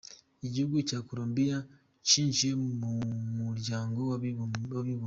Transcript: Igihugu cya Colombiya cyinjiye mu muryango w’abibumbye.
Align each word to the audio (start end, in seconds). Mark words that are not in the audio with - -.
Igihugu 0.45 0.77
cya 0.89 0.99
Colombiya 1.07 1.57
cyinjiye 2.07 2.53
mu 2.79 2.91
muryango 3.39 3.99
w’abibumbye. 4.09 4.95